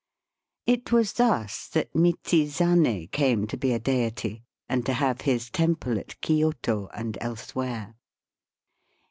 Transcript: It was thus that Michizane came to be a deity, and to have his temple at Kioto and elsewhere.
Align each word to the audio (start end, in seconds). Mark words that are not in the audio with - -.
It 0.65 0.91
was 0.91 1.13
thus 1.13 1.67
that 1.67 1.93
Michizane 1.93 3.07
came 3.11 3.45
to 3.45 3.55
be 3.55 3.71
a 3.71 3.77
deity, 3.77 4.41
and 4.67 4.83
to 4.87 4.93
have 4.93 5.21
his 5.21 5.51
temple 5.51 5.99
at 5.99 6.19
Kioto 6.21 6.89
and 6.91 7.19
elsewhere. 7.21 7.95